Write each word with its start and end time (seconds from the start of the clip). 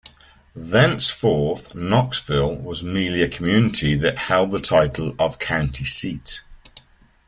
Thenceforth, 0.55 1.75
Knoxville 1.75 2.55
was 2.63 2.81
merely 2.81 3.21
a 3.21 3.29
community 3.29 3.93
that 3.97 4.17
held 4.17 4.49
the 4.49 4.59
title 4.59 5.13
of 5.19 5.37
county 5.37 5.83
seat. 5.83 6.41